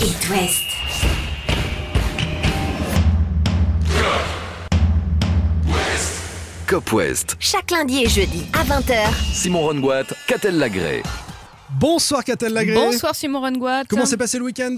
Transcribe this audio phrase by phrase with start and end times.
[0.00, 0.62] It West.
[6.68, 7.36] Cop West.
[7.40, 9.08] Chaque lundi et jeudi à 20h.
[9.32, 11.02] Simon Rongoat, Catel Lagré.
[11.70, 12.76] Bonsoir Catel Lagré.
[12.76, 13.84] Bonsoir Simon Rengoat.
[13.88, 14.76] Comment s'est passé le week-end?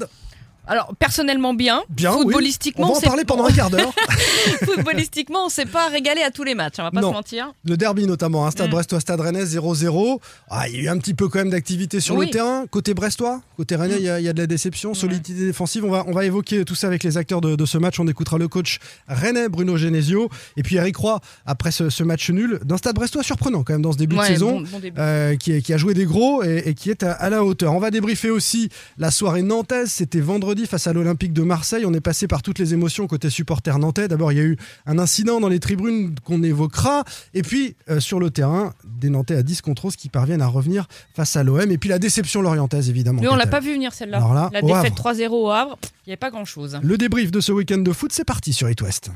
[0.67, 1.83] Alors personnellement bien.
[1.89, 2.23] Bien, oui.
[2.23, 3.93] Footballistiquement, On va en s'est- parler pendant un quart d'heure.
[4.65, 6.75] Footballistiquement, on s'est pas régalé à tous les matchs.
[6.79, 7.09] On va pas Non.
[7.11, 7.53] se mentir.
[7.65, 8.71] Le derby notamment, hein, Stade Mm.
[8.71, 10.21] Brestois, Stade Rennais 0-0.
[10.49, 12.27] Ah, il y a eu un petit peu quand même d'activité sur Oui.
[12.27, 12.67] le terrain.
[12.71, 15.85] Côté Brestois, côté Rennais, il y, a- il y a de la déception, solidité défensive.
[15.85, 17.99] On va, on va évoquer tout ça avec les acteurs de, de ce match.
[17.99, 22.31] On écoutera le coach Rennais, Bruno Genesio, et puis Eric Roy après ce, ce match
[22.31, 24.61] nul d'un Stade Brestois surprenant quand même dans ce début Ouais, de saison.
[24.61, 25.01] bon- bon début.
[25.01, 27.73] euh, qui, qui a joué des gros et, et qui est à, à la hauteur.
[27.75, 29.91] On va débriefer aussi la soirée nantaise.
[29.91, 31.85] C'était vendredi face à l'Olympique de Marseille.
[31.87, 34.09] On est passé par toutes les émotions côté supporter nantais.
[34.09, 37.05] D'abord, il y a eu un incident dans les tribunes qu'on évoquera.
[37.35, 40.47] Et puis, euh, sur le terrain, des Nantais à 10 contre 11 qui parviennent à
[40.47, 41.71] revenir face à l'OM.
[41.71, 43.21] Et puis, la déception lorientaise, évidemment.
[43.23, 44.51] Mais on l'a pas vu venir celle-là.
[44.53, 45.13] La défaite Havre.
[45.15, 46.79] 3-0 au Havre, il n'y avait pas grand-chose.
[46.83, 49.11] Le débrief de ce week-end de foot, c'est parti sur It West.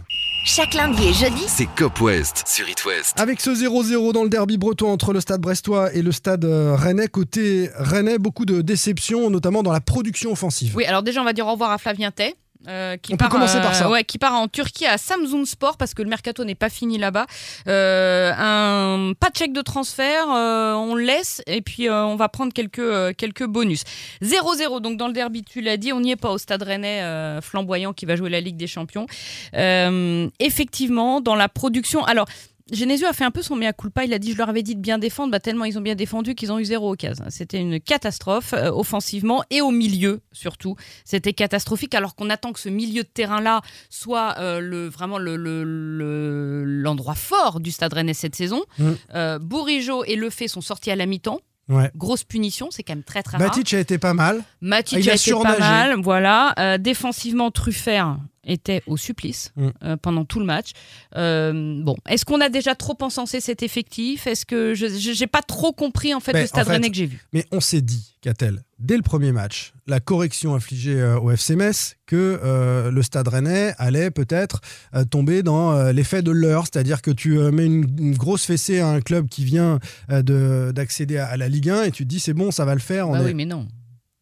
[0.46, 3.18] Chaque lundi et jeudi C'est Cop West sur It West.
[3.18, 6.76] Avec ce 0-0 dans le derby breton entre le stade brestois et le stade euh,
[6.76, 10.76] rennais, côté rennais, beaucoup de déceptions, notamment dans la production offensive.
[10.76, 12.34] Oui, alors déjà, on va dire au revoir à Flavien Tay.
[12.68, 13.90] Euh, qui On peut part, commencer par ça.
[13.90, 16.98] Ouais, qui part en Turquie à Samsun Sport parce que le mercato n'est pas fini
[16.98, 17.26] là-bas.
[17.68, 22.16] Euh, un pas de chèque de transfert, euh, on le laisse et puis euh, on
[22.16, 23.84] va prendre quelques euh, quelques bonus.
[24.22, 27.02] 0-0 donc dans le derby, tu l'as dit, on n'y est pas au Stade Rennais
[27.02, 29.06] euh, flamboyant qui va jouer la Ligue des Champions.
[29.54, 32.26] Euh, effectivement, dans la production, alors.
[32.72, 34.04] Genesio a fait un peu son mea culpa.
[34.04, 35.30] Il a dit Je leur avais dit de bien défendre.
[35.32, 37.24] Bah, tellement ils ont bien défendu qu'ils ont eu zéro occasion.
[37.28, 40.76] C'était une catastrophe euh, offensivement et au milieu surtout.
[41.04, 45.36] C'était catastrophique alors qu'on attend que ce milieu de terrain-là soit euh, le, vraiment le-
[45.36, 48.62] le- le- l'endroit fort du Stade Rennais cette saison.
[48.78, 48.90] Mm.
[49.14, 51.40] Euh, Bourigeau et Lefebvre sont sortis à la mi-temps.
[51.68, 51.90] Ouais.
[51.96, 53.46] Grosse punition, c'est quand même très très rare.
[53.48, 54.42] Matic a été pas mal.
[54.60, 56.54] Matic Il a a été pas mal, voilà.
[56.58, 59.68] Euh, défensivement, Truffert était au supplice Mm.
[59.84, 60.72] euh, pendant tout le match.
[61.16, 64.26] Euh, bon, est-ce qu'on a déjà trop encensé cet effectif?
[64.26, 66.96] Est-ce que je j'ai pas trop compris en fait le Stade en fait, Rennais que
[66.96, 71.18] j'ai vu Mais on s'est dit, Catel, dès le premier match, la correction infligée euh,
[71.18, 74.60] au FC Metz, que euh, le Stade Rennais allait peut-être
[74.94, 78.80] euh, tomber dans euh, l'effet de l'heure, c'est-à-dire que tu mets une, une grosse fessée
[78.80, 79.78] à un club qui vient
[80.10, 82.74] de- d'accéder à, à la Ligue 1 et tu te dis c'est bon, ça va
[82.74, 83.08] le faire.
[83.08, 83.66] on Bah est- oui, mais non.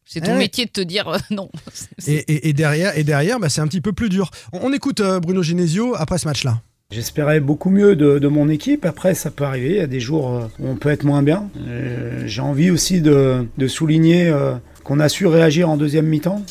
[0.05, 0.37] C'est Eh ton ouais.
[0.39, 1.49] métier de te dire non.
[2.07, 4.29] Et, et- et derrière, et derrière bah, c'est un petit peu plus dur.
[4.51, 6.61] On, on écoute Bruno Genesio après ce match-là.
[6.93, 8.85] J'espérais beaucoup mieux de, mon équipe.
[8.85, 9.69] Après, ça peut arriver.
[9.71, 11.49] Il y a des jours euh, où on peut être moins bien.
[11.57, 16.43] Euh, J'ai envie aussi de, de souligner euh, qu'on a su réagir en deuxième mi-temps.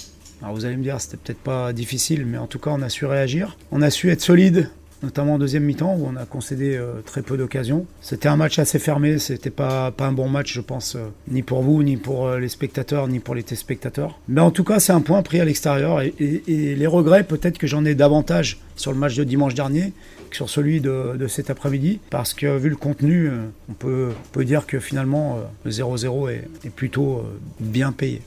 [0.42, 2.88] Alors vous allez me dire, c'était peut-être pas difficile, mais en tout cas, on a
[2.88, 3.56] su réagir.
[3.70, 4.68] On a su être solide,
[5.02, 7.86] notamment en deuxième mi-temps où on a concédé euh, très peu d'occasions.
[8.00, 9.18] C'était un match assez fermé.
[9.18, 12.38] C'était pas pas un bon match, je pense, euh, ni pour vous, ni pour euh,
[12.38, 14.18] les spectateurs, ni pour les téléspectateurs.
[14.28, 16.12] Mais en tout cas, c'est un point pris à l'extérieur et,
[16.48, 19.92] les regrets, peut-être que j'en ai davantage sur le match de dimanche dernier
[20.30, 23.30] que sur celui de, de cet après-midi, parce que vu le contenu,
[23.68, 27.24] on peut, peut dire que finalement le 0-0 est, plutôt
[27.60, 28.22] bien payé.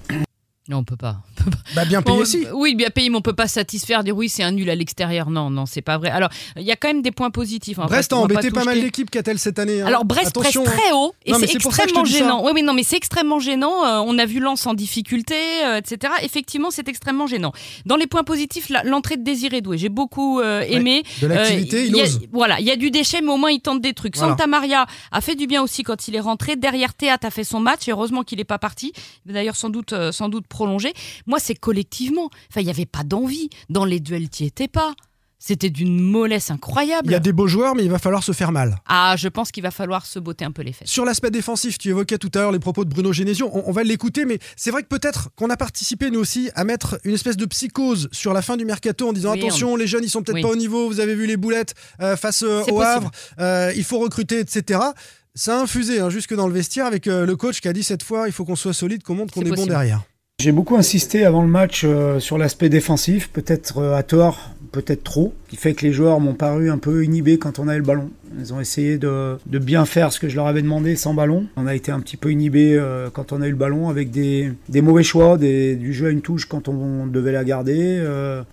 [0.67, 1.17] Non, on peut pas.
[1.75, 2.47] Bah, bien payé aussi.
[2.53, 5.29] Oui, bien payé, mais on peut pas satisfaire, dire oui, c'est un nul à l'extérieur.
[5.29, 6.09] Non, non, c'est pas vrai.
[6.09, 7.77] Alors, il y a quand même des points positifs.
[7.77, 9.85] en Brest a embêté pas mal d'équipes, qu'a-t-elle cette année hein?
[9.85, 12.43] Alors Brest Attention, presse très haut et c'est extrêmement gênant.
[12.43, 13.85] Oui, mais non, mais c'est extrêmement gênant.
[13.85, 16.13] Euh, on a vu Lens en difficulté, euh, etc.
[16.23, 17.51] Effectivement, c'est extrêmement gênant.
[17.85, 21.03] Dans les points positifs, l'entrée de Désiré Doué, j'ai beaucoup euh, aimé.
[21.21, 22.21] De l'activité, il y a- ose.
[22.31, 24.17] Voilà, il y a du déchet, mais au moins il tente des trucs.
[24.17, 24.31] Voilà.
[24.33, 26.55] Santa Maria a fait du bien aussi quand il est rentré.
[26.55, 27.87] Derrière Théâtre a fait son match.
[27.87, 28.93] Et heureusement qu'il n'est pas parti.
[29.27, 30.93] D'ailleurs, sans doute, sans doute prolongé.
[31.27, 32.29] Moi, c'est collectivement.
[32.49, 33.49] Enfin, il n'y avait pas d'envie.
[33.69, 34.93] Dans les duels, tu étais pas.
[35.38, 37.09] C'était d'une mollesse incroyable.
[37.09, 38.77] Il y a des beaux joueurs, mais il va falloir se faire mal.
[38.88, 40.89] Ah, je pense qu'il va falloir se botter un peu les fesses.
[40.89, 43.49] Sur l'aspect défensif, tu évoquais tout à l'heure les propos de Bruno Genesio.
[43.53, 46.63] On, on va l'écouter, mais c'est vrai que peut-être qu'on a participé nous aussi à
[46.63, 49.85] mettre une espèce de psychose sur la fin du mercato en disant Oui, attention, les
[49.88, 50.41] jeunes ils sont peut-être Oui.
[50.41, 50.88] pas au niveau.
[50.88, 52.81] Vous avez vu les boulettes euh, face euh, au.
[52.81, 53.11] Havre.
[53.39, 54.79] euh, il faut recruter, etc.
[55.35, 57.83] Ça a infusé hein, jusque dans le vestiaire avec euh, le coach qui a dit
[57.83, 60.01] cette fois il faut qu'on soit solide, qu'on montre qu'on C'est est bon derrière.
[60.46, 65.04] J'ai beaucoup insisté avant le match euh, sur l'aspect défensif, peut-être euh, à tort, peut-être
[65.04, 67.83] trop, qui fait que les joueurs m'ont paru un peu inhibés quand on avait le
[67.83, 68.12] ballon.
[68.38, 71.48] Ils ont essayé de, bien faire ce que je leur avais demandé sans ballon.
[71.56, 74.12] On a été un petit peu inhibés euh, quand on a eu le ballon avec
[74.12, 78.06] des, mauvais choix, du jeu à une touche quand on devait la garder,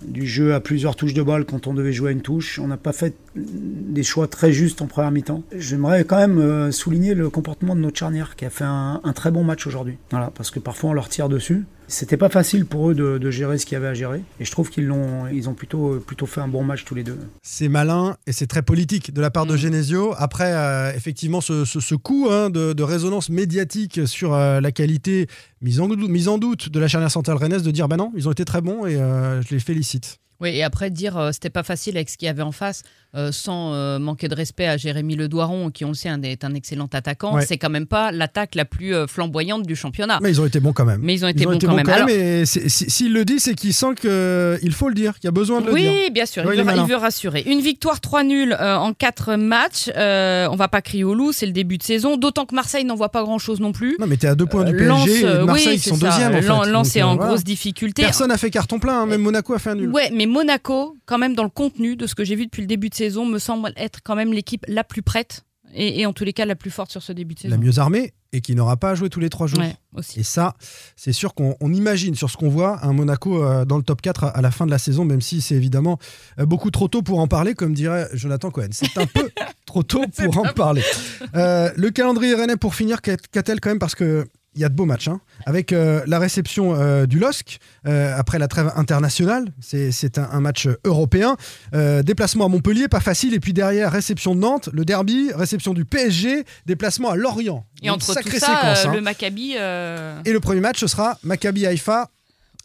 [0.03, 2.59] du jeu à plusieurs touches de balle quand on devait jouer à une touche.
[2.59, 5.43] On n'a pas fait des choix très justes en première mi-temps.
[5.55, 9.31] J'aimerais quand même souligner le comportement de notre charnière qui a fait un, un très
[9.31, 9.99] bon match aujourd'hui.
[10.11, 11.65] Voilà, parce que parfois on leur tire dessus.
[11.89, 14.23] C'était pas facile pour eux de, de gérer ce qu'il y avait à gérer.
[14.41, 17.05] Et je trouve qu'ils l'ont, ils ont plutôt, plutôt fait un bon match tous les
[17.05, 17.19] deux.
[17.43, 19.59] C'est malin et c'est très politique de la part de Mm.
[19.59, 20.15] Genesio.
[20.17, 24.73] Après, euh, effectivement, ce, ce- ce coup hein, de, de résonance médiatique sur euh, la
[24.73, 25.27] qualité
[25.61, 28.11] mise en, doute- mise en doute de la charnière centrale rennaise, de dire bah non,
[28.17, 30.19] ils ont été très bons et euh, je les félicite.
[30.43, 32.83] Oui, et après dire euh, c'était pas facile avec ce qu'il y avait en face,
[33.15, 36.21] euh, sans euh, manquer de respect à Jérémy Le Doiron, qui on le sait un-
[36.23, 37.35] est un excellent attaquant.
[37.37, 37.47] Ouais.
[37.47, 40.19] C'est quand même pas l'attaque la plus euh, flamboyante du championnat.
[40.21, 41.01] Mais ils ont été bons quand même.
[41.03, 41.89] Mais ils ont été bons quand même.
[41.89, 45.25] Alors- et c'est- si- s'il le dit, c'est qu'il sent qu'il faut le dire, qu'il
[45.25, 45.93] y a besoin de le dire.
[45.93, 46.83] Oui, bien sûr, Ouais, il, veut, malin.
[46.85, 47.43] il veut rassurer.
[47.47, 49.89] Une victoire 3 nuls en 4 matchs.
[49.97, 52.17] On va pas crier au loup, c'est le début de saison.
[52.17, 53.97] D'autant que Marseille n'en voit pas grand-chose non plus.
[54.01, 56.09] Non, mais t'es à deux points du PSG Lens, Marseille oui, qui sont ça.
[56.11, 56.33] deuxième.
[56.35, 56.49] En fait.
[56.49, 57.29] Lens- Lens Donc, est en voilà.
[57.31, 58.03] grosse difficulté.
[58.03, 59.91] Personne n'a fait carton plein, hein, même Monaco a fait un nul.
[59.91, 62.67] Ouais, mais Monaco, quand même, dans le contenu de ce que j'ai vu depuis le
[62.67, 65.45] début de saison, me semble être quand même l'équipe la plus prête
[65.75, 67.51] et, et en tous les cas la plus forte sur ce début de saison.
[67.55, 69.59] La mieux armée et qui n'aura pas à jouer tous les trois jours.
[69.59, 70.21] Ouais, aussi.
[70.21, 70.55] Et ça,
[70.97, 74.01] c'est sûr qu'on on imagine sur ce qu'on voit un Monaco euh, dans le top
[74.01, 75.99] 4 à, à la fin de la saison, même si c'est évidemment
[76.39, 78.69] euh, beaucoup trop tôt pour en parler, comme dirait Jonathan Cohen.
[78.71, 79.29] C'est un peu
[79.67, 80.83] trop tôt pour en parler.
[81.37, 83.79] Euh, le calendrier rennais, pour finir, qu'a- qu'a-t-elle quand même?
[83.79, 84.27] Parce que.
[84.55, 85.21] Il y a de beaux matchs, hein.
[85.47, 89.47] avec euh, la réception euh, du LOSC euh, après la trêve internationale.
[89.61, 91.37] C'est un, un match européen.
[91.73, 93.33] Déplacement à Montpellier, pas facile.
[93.35, 97.65] Et puis derrière, réception de Nantes, le derby, réception du PSG, déplacement à Lorient.
[97.83, 98.93] Et entre tout ça, hein.
[98.93, 99.53] le Maccabi.
[99.53, 102.11] Et le premier match, ce sera Maccabi Haïfa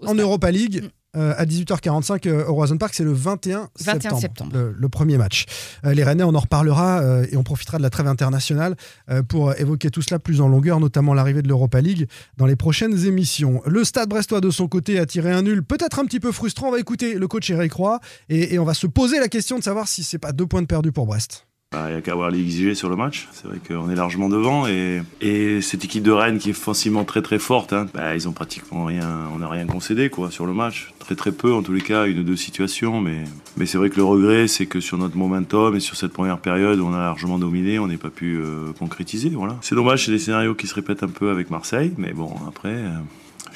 [0.01, 0.16] au en.
[0.16, 0.89] Europa League.
[1.17, 4.51] Euh, à 18h45 euh, au Roison Park, c'est le 21 21 septembre, septembre.
[4.53, 5.45] Le, le premier match.
[5.85, 8.75] Euh, les Rennais, on en reparlera euh, et on profitera de la trêve internationale
[9.27, 13.05] pour évoquer tout cela plus en longueur, notamment l'arrivée de l'Europa League dans les prochaines
[13.05, 13.61] émissions.
[13.65, 16.67] Le Stade Brestois, de son côté, a tiré un nul, peut-être un petit peu frustrant.
[16.67, 17.99] On va écouter le coach Eric Roy
[18.29, 20.61] et, et on va se poser la question de savoir si c'est pas deux points
[20.61, 21.47] de perdu pour Brest.
[21.73, 23.27] Bah, Il n'y a qu'à voir les sur le match.
[23.33, 27.03] C'est vrai qu'on est largement devant et, et cette équipe de Rennes qui est offensivement
[27.03, 30.53] très très forte, hein, bah, ils ont pratiquement rien, on rien concédé quoi sur le
[30.53, 30.93] match.
[30.99, 33.25] Très très peu en tous les cas, une ou deux situations, mais,
[33.65, 36.79] c'est vrai que le regret c'est que sur notre momentum et sur cette première période
[36.79, 39.29] où on a largement dominé, on n'ait pas pu euh, concrétiser.
[39.29, 39.57] Voilà.
[39.61, 42.69] C'est dommage, c'est des scénarios qui se répètent un peu avec Marseille, mais bon après.
[42.69, 42.89] euh,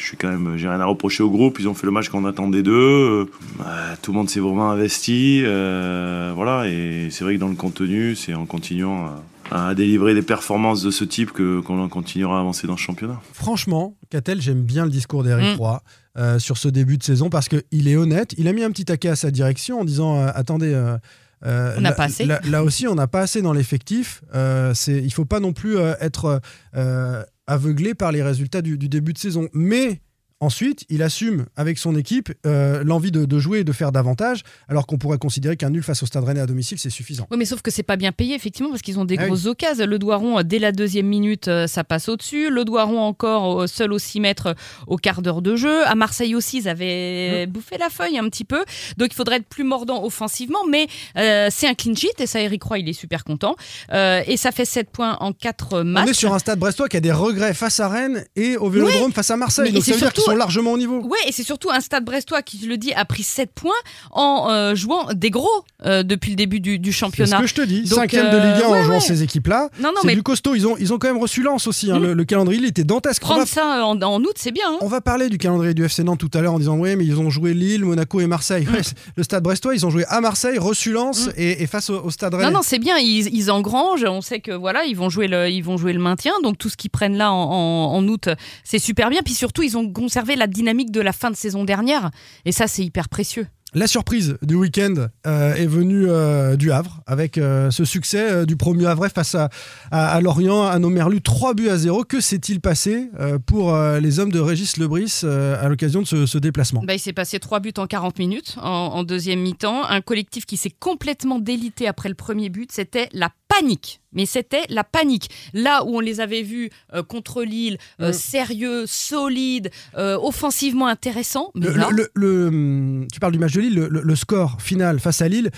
[0.02, 1.58] je suis quand même, j'ai rien à reprocher au groupe.
[1.60, 2.74] Ils ont fait le match qu'on attendait d'eux.
[2.74, 3.26] Euh,
[3.60, 5.44] bah, tout le monde s'est vraiment investi.
[5.46, 6.68] euh, voilà.
[6.68, 9.12] Et c'est vrai que dans le contenu, c'est en continuant
[9.52, 12.82] à, à délivrer des performances de ce type que qu'on continuera à avancer dans ce
[12.82, 13.20] championnat.
[13.34, 15.60] Franchement, Catel, j'aime bien le discours d'Eric Mm.
[15.60, 15.84] Roy
[16.18, 18.34] euh, sur ce début de saison parce qu'il est honnête.
[18.38, 20.74] Il a mis un petit taquet à sa direction en disant euh, attendez.
[20.74, 20.98] euh,
[21.44, 22.26] euh, On n'a pas assez.
[22.26, 24.24] Là, là aussi, on n'a pas assez dans l'effectif.
[24.36, 26.40] Euh, il faut pas non plus euh, être
[26.76, 29.48] euh, aveuglé par les résultats du, début de saison.
[29.54, 30.02] Mais
[30.42, 34.42] ensuite, il assume avec son équipe euh, l'envie de, de jouer et de faire davantage,
[34.68, 37.28] alors qu'on pourrait considérer qu'un nul face au Stade Rennais à domicile, c'est suffisant.
[37.32, 39.28] Oui, mais sauf que c'est pas bien payé, effectivement, parce qu'ils ont des Ah oui.
[39.28, 39.86] grosses occasions.
[39.86, 42.50] Le Doiron, euh, dès la deuxième minute, euh, ça passe au-dessus.
[42.50, 44.56] Le Doiron, encore seul au 6 mètres
[44.88, 45.86] au quart d'heure de jeu.
[45.88, 47.50] À Marseille aussi, ils avaient Mmh.
[47.52, 48.64] bouffé la feuille un petit peu.
[48.98, 50.88] Donc il faudrait être plus mordant offensivement, mais
[51.18, 53.56] euh, c'est un clean sheet, et ça, Eric Roy, il est super content.
[53.94, 56.08] Euh, et ça fait 7 points en 4 matchs.
[56.08, 58.70] On est sur un stade brestois qui a des regrets face à Rennes et au
[58.70, 59.66] Vélodrome face à Marseille.
[59.68, 61.02] Mais Donc c'est ça veut dire surtout- sont largement au niveau.
[61.02, 63.72] Ouais, et c'est surtout un stade brestois qui, je le dis, a pris 7 points
[64.12, 65.48] en euh, jouant des gros
[65.86, 67.40] euh, depuis le début du, du C'est ce championnat.
[67.42, 67.82] que je te dis.
[67.84, 69.00] Donc, Cinquième de euh, Ligue 1 en ouais, jouant ouais.
[69.00, 69.70] ces équipes-là.
[69.80, 70.56] Non, non, c'est mais du costaud.
[70.56, 71.92] Ils ont, ils ont quand même reçu Lens aussi.
[71.92, 72.00] hein.
[72.00, 72.04] Mm.
[72.04, 73.22] Le, le calendrier, il était dantesque.
[73.24, 74.66] Va, prendre ça en, en août, c'est bien.
[74.70, 74.78] hein.
[74.82, 77.06] on va parler du calendrier du FC Nantes tout à l'heure en disant oui, mais
[77.06, 78.66] ils ont joué Lille, Monaco et Marseille.
[78.70, 78.74] Mm.
[78.74, 78.82] Ouais,
[79.16, 81.32] le stade brestois, ils ont joué à Marseille, reçu Lens Mm.
[81.38, 82.46] et, et face au, au stade Rennais.
[82.48, 82.98] Non, non, c'est bien.
[82.98, 84.06] Ils, ils engrangent.
[84.06, 86.34] On sait que voilà, ils vont jouer le, ils vont jouer le maintien.
[86.44, 88.30] Donc tout ce qu'ils prennent là en, en- en août,
[88.64, 89.22] c'est super bien.
[89.24, 92.12] Puis surtout, ils ont conservé la dynamique de la fin de saison dernière.
[92.46, 93.48] Et ça, c'est hyper précieux.
[93.74, 98.58] La surprise du week-end euh, est venue euh, du Havre avec euh, ce succès du
[98.58, 99.48] premier Havre face à,
[99.92, 102.04] à, à Lorient, à nos Merlus, 3 buts à 0.
[102.04, 103.10] Que s'est-il passé
[103.46, 106.84] pour les hommes de Régis Lebris à l'occasion de ce, ce déplacement?
[106.86, 109.86] Bah, il s'est passé trois buts en 40 minutes en, en deuxième mi-temps.
[109.86, 112.74] Un collectif qui s'est complètement délité après le premier but.
[112.74, 114.00] C'était la panique.
[114.14, 115.30] Mais c'était la panique.
[115.54, 118.14] Là où on les avait vus euh, contre Lille, euh, Mm.
[118.14, 121.52] sérieux, solides, euh, offensivement intéressants.
[121.56, 125.00] Mais Le- là, le- le- le- tu parles du match de Lille, le, score final
[125.00, 125.50] face à Lille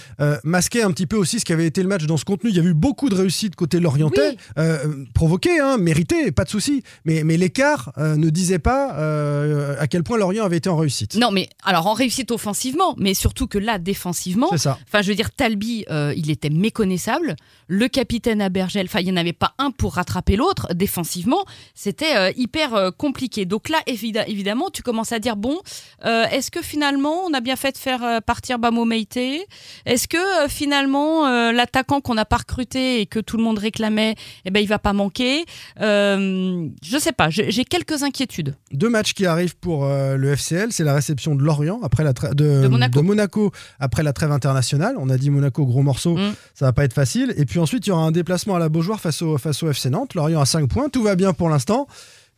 [0.44, 2.52] masquait un petit peu aussi ce qu'avait été le match dans ce contenu.
[2.52, 4.38] Il y a eu beaucoup de réussite côté Lorientais, Oui.
[4.60, 6.84] euh, provoqué, hein, mérité, pas de souci.
[7.06, 8.90] Mais, mais l'écart ne disait pas
[9.80, 11.16] à quel point Lorient avait été en réussite.
[11.16, 14.50] Non, mais alors en réussite offensivement, mais surtout que là, défensivement.
[14.54, 15.86] Enfin, je veux dire, Talbi,
[16.16, 17.36] il était méconnaissable.
[17.68, 20.74] Le le capitaine Abergel, enfin il n'y en avait pas un pour rattraper l'autre.
[20.74, 21.44] Défensivement,
[21.76, 23.46] c'était euh, hyper euh, compliqué.
[23.46, 25.58] Donc là, évidemment, évidemment, tu commences à dire bon,
[26.06, 29.18] euh, est-ce que finalement on a bien fait de faire partir Bamo Meite
[29.86, 34.52] Est-ce que finalement l'attaquant qu'on n'a pas recruté et que tout le monde réclamait, eh
[34.52, 35.44] ben il va pas manquer?
[35.80, 38.56] Je sais pas, j'ai j'ai quelques inquiétudes.
[38.72, 42.34] Deux matchs qui arrivent pour le FCL, c'est la réception de Lorient après la tra-
[42.34, 43.04] de, De Monaco.
[43.04, 44.96] Monaco après la trêve internationale.
[44.98, 46.34] On a dit Monaco gros morceau, Mm.
[46.54, 47.34] ça va pas être facile.
[47.38, 49.70] Et puis ensuite il y aura un déplacement à la Beaujoire face au face au
[49.70, 50.16] FC Nantes.
[50.16, 51.88] Lorient à 5 points, tout va bien pour l'instant.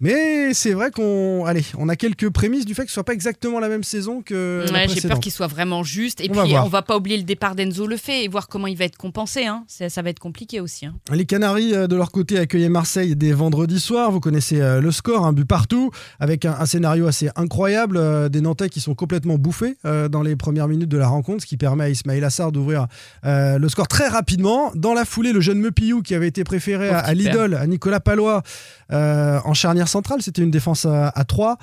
[0.02, 3.14] Mais c'est vrai qu'on allez, on a quelques prémices du fait que ce soit pas
[3.14, 6.20] exactement la même saison que Ouais, j'ai peur qu'il soit vraiment juste.
[6.20, 6.66] Et On va puis, voir.
[6.66, 9.46] on va pas oublier le départ d'Enzo Lefebvre et voir comment il va être compensé.
[9.46, 9.64] Hein.
[9.68, 10.86] Ça va être compliqué aussi.
[10.86, 10.96] hein.
[11.14, 14.12] Les Canaries, euh, de leur côté, accueillaient Marseille dès vendredi soir.
[14.12, 17.96] Vous connaissez euh, le score, un but partout, avec un, un scénario assez incroyable.
[17.98, 21.42] euh, des Nantais qui sont complètement bouffés euh, dans les premières minutes de la rencontre,
[21.44, 22.88] ce qui permet à Ismail Assar d'ouvrir
[23.26, 24.72] euh, le score très rapidement.
[24.76, 27.16] Dans la foulée, le jeune Meupillou, qui avait été préféré à, Pauvre à père.
[27.16, 28.44] l'idole, à Nicolas Palois,
[28.92, 31.58] euh, en charnière centrale, c'était une défense à, à 3.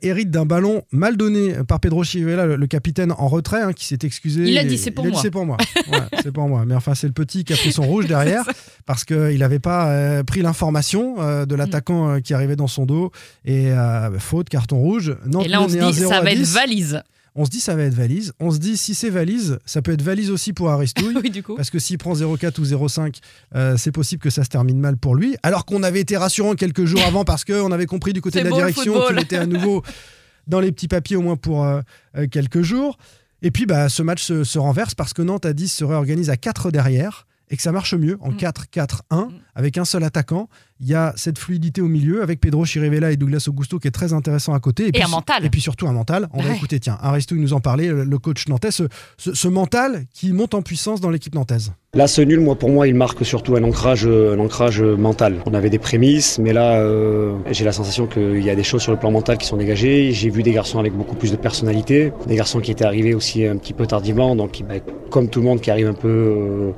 [0.00, 3.84] hérite d'un ballon mal donné par Pedro Chivella, le, le capitaine en retrait, hein, qui
[3.84, 4.44] s'est excusé.
[4.44, 5.20] Il a dit, c'est pour moi.
[5.20, 5.58] c'est pour moi.
[5.92, 6.64] Ouais, c'est pour moi.
[6.66, 8.44] Mais enfin, c'est le petit qui a pris son rouge derrière
[8.86, 11.58] parce qu'il n'avait pas euh, pris l'information euh, de Mm.
[11.58, 13.12] l'attaquant euh, qui arrivait dans son dos.
[13.44, 15.14] Et euh, faute, carton rouge.
[15.26, 16.54] Nantes Et là, on se dit, 1-0 ça va être 10.
[16.54, 17.02] valise.
[17.38, 18.32] On se dit, ça va être valise.
[18.40, 21.14] On se dit, si c'est valise, ça peut être valise aussi pour Aristouille.
[21.22, 21.54] oui, du coup.
[21.54, 23.20] Parce que s'il prend 0,4 ou 0,5,
[23.54, 25.36] euh, c'est possible que ça se termine mal pour lui.
[25.42, 28.44] Alors qu'on avait été rassurant quelques jours avant parce qu'on avait compris du côté de
[28.48, 29.82] la direction qu'il était à nouveau
[30.46, 31.82] dans les petits papiers au moins pour euh,
[32.16, 32.96] euh, quelques jours.
[33.42, 36.30] Et puis bah, ce match se, se renverse parce que Nantes à 10 se réorganise
[36.30, 38.36] à 4 derrière et que ça marche mieux en Mm.
[38.38, 39.28] 4-4-1 Mm.
[39.54, 40.48] avec un seul attaquant.
[40.80, 43.92] Il y a cette fluidité au milieu avec Pedro Chirivella et Douglas Augusto qui est
[43.92, 44.92] très intéressant à côté.
[44.92, 45.44] puis, un mental.
[45.44, 46.28] Et puis surtout un mental.
[46.32, 46.56] On va Ouais.
[46.56, 48.84] écouter, tiens, Aristouille nous en parlait, le, coach nantais, ce,
[49.16, 51.72] ce- ce mental qui monte en puissance dans l'équipe nantaise.
[51.94, 55.36] Là, ce nul, moi, pour moi, il marque surtout un ancrage, un ancrage mental.
[55.46, 58.82] On avait des prémices, mais là, euh, j'ai la sensation qu'il y a des choses
[58.82, 60.12] sur le plan mental qui sont dégagées.
[60.12, 63.46] J'ai vu des garçons avec beaucoup plus de personnalité, des garçons qui étaient arrivés aussi
[63.46, 64.74] un petit peu tardivement, donc qui, bah,
[65.08, 66.08] comme tout le monde, qui arrive un peu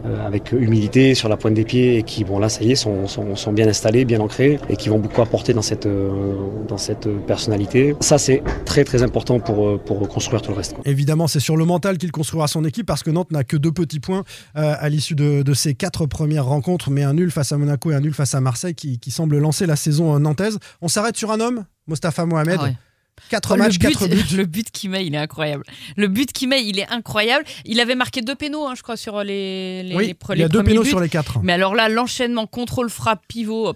[0.07, 2.77] euh, avec humilité sur la pointe des pieds et qui, bon, là, ça y est,
[2.77, 6.37] sont, sont, sont bien installés, bien ancrés et qui vont beaucoup apporter dans cette, euh,
[6.69, 7.95] dans cette personnalité.
[8.01, 10.75] Ça, c'est très, très important pour, euh, pour construire tout le reste.
[10.75, 10.83] quoi.
[10.87, 13.73] Évidemment, c'est sur le mental qu'il construira son équipe parce que Nantes n'a que deux
[13.73, 14.25] petits points
[14.57, 17.91] euh, à l'issue de, de ses quatre premières rencontres, mais un nul face à Monaco
[17.91, 20.59] et un nul face à Marseille qui, qui semble lancer la saison euh, nantaise.
[20.81, 22.59] On s'arrête sur un homme, Mostafa Mohamed.
[22.61, 22.75] Ah ouais.
[23.29, 24.37] Quatre Oh, matchs, le, quatre but, buts.
[24.37, 25.65] le but qu'il met, il est incroyable.
[25.97, 27.45] Le but qu'il met, il est incroyable.
[27.65, 30.43] Il avait marqué deux pénaux, hein, je crois, sur les, les, oui, les il y
[30.45, 30.89] a deux pénaux buts.
[30.89, 31.41] sur les quatre.
[31.43, 33.75] Mais alors là, l'enchaînement, contrôle, frappe, pivot,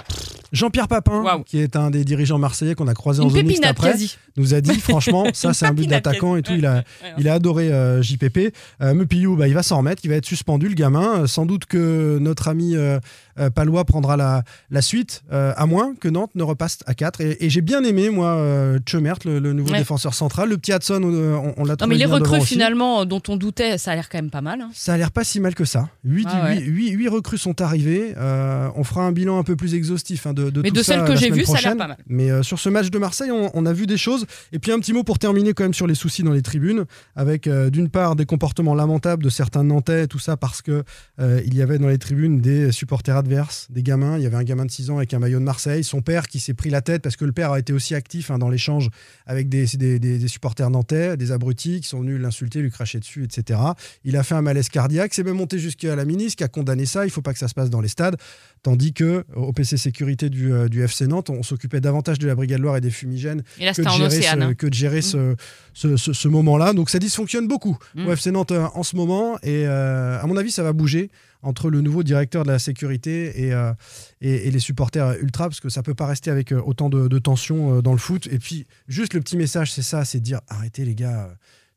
[0.52, 3.64] Jean-Pierre Papin, qui est un des dirigeants marseillais qu'on a croisé en une zone mixte
[3.64, 4.16] après, quasi.
[4.36, 6.52] Nous a dit franchement, ça c'est un but d'attaquant et tout.
[6.54, 6.82] Il a, Ouais,
[7.18, 8.54] Il a adoré euh, JPP.
[8.80, 11.22] Euh, Meupillou, bah, il va s'en remettre, il va être suspendu, le gamin.
[11.22, 12.98] Euh, sans doute que notre ami euh,
[13.38, 17.20] euh, Palois prendra la, la suite, à moins que Nantes ne repasse à 4.
[17.20, 18.38] Et, et j'ai bien aimé, moi,
[18.84, 20.48] Tchemert, le, le nouveau défenseur central.
[20.48, 23.78] Le petit Hudson, on, on l'a Non, trouvé mais les recrues, finalement, dont on doutait,
[23.78, 24.60] ça a l'air quand même pas mal.
[24.60, 24.70] hein.
[24.74, 25.88] Ça a l'air pas si mal que ça.
[26.04, 27.08] 8, Ah ouais.
[27.08, 28.14] recrues sont arrivées.
[28.18, 30.94] On fera un bilan un peu plus exhaustif hein, de, de Mais tout de ça
[30.94, 31.96] celles que j'ai vues, ça a l'air pas mal.
[32.06, 34.21] Mais sur ce match de Marseille, on, on a vu des choses.
[34.52, 36.84] Et puis un petit mot pour terminer quand même sur les soucis dans les tribunes,
[37.16, 40.84] avec euh, d'une part des comportements lamentables de certains Nantais, tout ça parce que
[41.20, 44.16] euh, il y avait dans les tribunes des supporters adverses, des gamins.
[44.16, 46.28] Il y avait un gamin de 6 ans avec un maillot de Marseille, son père
[46.28, 48.48] qui s'est pris la tête parce que le père a été aussi actif hein, dans
[48.48, 48.88] l'échange
[49.26, 52.98] avec des, des- des- des supporters nantais, des abrutis qui sont venus l'insulter, lui cracher
[52.98, 53.60] dessus, etc.
[54.04, 56.86] Il a fait un malaise cardiaque, c'est même monté jusqu'à la ministre qui a condamné
[56.86, 57.04] ça.
[57.04, 58.16] Il faut pas que ça se passe dans les stades.
[58.62, 62.34] Tandis que au PC sécurité du, euh, du FC Nantes, on s'occupait davantage de la
[62.36, 64.11] Brigade Loire et des fumigènes Et là, que de gérer.
[64.20, 64.54] Ce, hein.
[64.54, 65.34] que de gérer ce,
[65.74, 66.72] ce, ce- ce moment-là.
[66.72, 68.06] Donc ça dysfonctionne beaucoup Mm.
[68.06, 69.36] au FC Nantes euh, en ce moment.
[69.42, 71.10] Et euh, à mon avis, ça va bouger
[71.42, 73.72] entre le nouveau directeur de la sécurité et, euh,
[74.20, 77.18] et, et les supporters ultra, parce que ça peut pas rester avec autant de, de
[77.18, 78.28] tension dans le foot.
[78.30, 81.30] Et puis, juste le petit message, c'est ça, c'est de dire arrêtez les gars.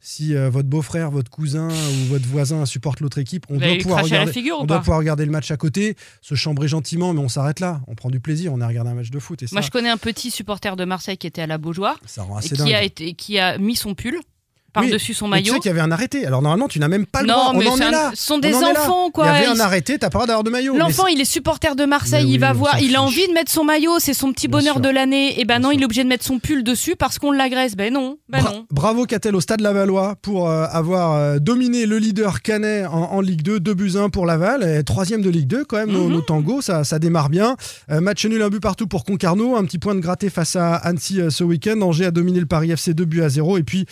[0.07, 4.03] Si euh, votre beau-frère, votre cousin ou votre voisin supporte l'autre équipe, on doit pouvoir
[4.03, 4.31] regarder.
[4.31, 7.21] figure On ou doit pas pouvoir regarder le match à côté, se chambrer gentiment, mais
[7.21, 7.81] on s'arrête là.
[7.87, 9.41] On prend du plaisir, on a regardé un match de foot.
[9.41, 11.99] Et ça, Moi, je connais un petit supporter de Marseille qui était à la Beaujoire
[12.05, 12.73] ça rend et assez qui dingue.
[12.73, 14.19] a, été, qui a mis son pull
[14.75, 15.53] par-dessus son Mais tu maillot.
[15.55, 16.25] sais qu'il y avait un arrêté.
[16.27, 17.53] Alors normalement, tu n'as même pas le droit.
[17.53, 18.11] Non, mais on en est un- là.
[18.13, 19.25] ce sont On des enfants, quoi.
[19.25, 20.77] Il y avait un arrêté, t'as pas le droit d'avoir de maillot.
[20.77, 23.63] L'enfant, il est supporter de Marseille, il va voir, il a envie de mettre son
[23.63, 24.81] maillot, c'est son petit Bien bonheur sûr.
[24.81, 25.39] de l'année.
[25.39, 27.75] Et ben Bien non, il est obligé de mettre son pull dessus parce qu'on l'agresse.
[27.75, 28.65] Ben non, ben Bra- non.
[28.71, 33.21] Bravo Catel au Stade Lavallois pour euh, avoir euh, dominé le leader canet en, en
[33.21, 36.05] Ligue 2, 2 buts 1 pour Laval, et troisième de Ligue 2 quand même, nos,
[36.07, 36.11] Mhm.
[36.11, 37.55] nos tangos, ça, ça démarre bien.
[37.89, 40.75] Euh, match nul, un but partout pour Concarneau, un petit point de gratté face à
[40.75, 41.79] Annecy ce week-end.
[41.81, 43.85] Angers a dominé le Paris FC 2 buts à 0, et puis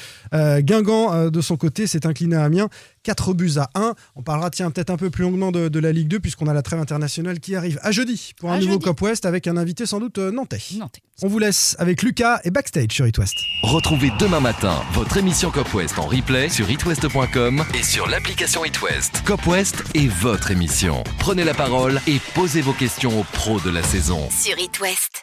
[0.74, 2.70] Guingamp, euh, de son côté, s'est incliné à Amiens
[3.04, 3.94] 4 buts à 1.
[4.16, 6.54] On parlera, tiens, peut-être un peu plus longuement de, de la Ligue 2, puisqu'on a
[6.54, 8.86] la trêve internationale qui arrive à jeudi pour un À nouveau jeudi.
[8.86, 10.62] Cop West avec un invité sans doute euh, nantais.
[10.78, 11.02] Nantais.
[11.22, 13.36] On vous laisse avec Lucas et Backstage sur It West.
[13.64, 18.82] Retrouvez demain matin votre émission Cop West en replay sur itwest.com et sur l'application It
[18.82, 19.22] West.
[19.26, 21.04] Cop West est votre émission.
[21.20, 24.28] Prenez la parole et posez vos questions aux pros de la saison.
[24.32, 25.22] Sur It West.